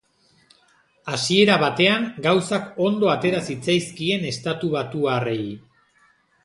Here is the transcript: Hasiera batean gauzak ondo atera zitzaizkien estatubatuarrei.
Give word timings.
Hasiera 1.15 1.57
batean 1.65 2.07
gauzak 2.29 2.73
ondo 2.89 3.13
atera 3.17 3.43
zitzaizkien 3.51 4.27
estatubatuarrei. 4.35 5.41